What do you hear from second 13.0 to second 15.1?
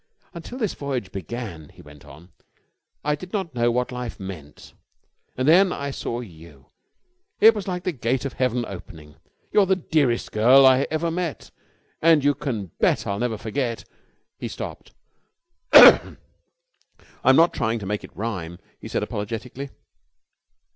I'll never forget...." He stopped.